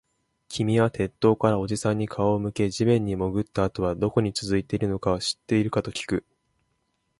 [0.47, 6.25] 君は鉄塔からおじさんに顔を向け、地面に潜ったあとはどこに続いているのか知っているかときく